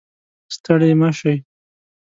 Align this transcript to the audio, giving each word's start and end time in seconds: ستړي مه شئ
ستړي 0.55 0.91
مه 0.99 1.09
شئ 1.17 1.35